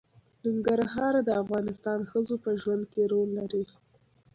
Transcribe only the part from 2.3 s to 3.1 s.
په ژوند کې